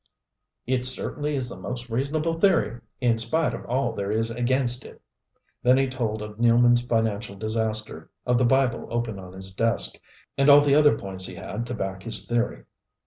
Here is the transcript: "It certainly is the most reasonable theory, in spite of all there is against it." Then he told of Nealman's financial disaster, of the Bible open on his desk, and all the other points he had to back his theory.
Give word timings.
"It 0.65 0.83
certainly 0.83 1.35
is 1.35 1.47
the 1.47 1.59
most 1.59 1.91
reasonable 1.91 2.33
theory, 2.33 2.81
in 3.01 3.19
spite 3.19 3.53
of 3.53 3.63
all 3.67 3.91
there 3.93 4.09
is 4.11 4.31
against 4.31 4.83
it." 4.83 4.99
Then 5.61 5.77
he 5.77 5.87
told 5.87 6.23
of 6.23 6.37
Nealman's 6.39 6.81
financial 6.81 7.35
disaster, 7.35 8.09
of 8.25 8.39
the 8.39 8.43
Bible 8.45 8.87
open 8.89 9.19
on 9.19 9.31
his 9.33 9.53
desk, 9.53 9.99
and 10.39 10.49
all 10.49 10.61
the 10.61 10.73
other 10.73 10.97
points 10.97 11.27
he 11.27 11.35
had 11.35 11.67
to 11.67 11.75
back 11.75 12.01
his 12.01 12.25
theory. 12.25 12.63